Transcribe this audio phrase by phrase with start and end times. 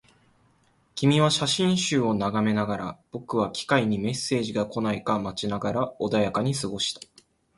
[0.95, 7.01] 君は写真集を眺めながら、僕は機械にメッセージが来ないか待ちながら穏やかに過ごした